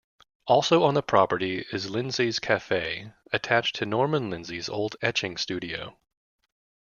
Also 0.47 0.81
on 0.81 0.95
the 0.95 1.03
property 1.03 1.63
is 1.71 1.91
Lindsay's 1.91 2.39
Cafe, 2.39 3.11
attached 3.31 3.75
to 3.75 3.85
Norman 3.85 4.31
Lindsay's 4.31 4.67
old 4.67 4.95
etching 5.03 5.37
studio. 5.37 5.95